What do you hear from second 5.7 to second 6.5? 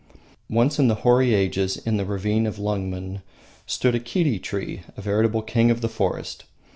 the forest.